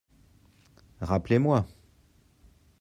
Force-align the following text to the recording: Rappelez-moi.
Rappelez-moi. 1.01 1.67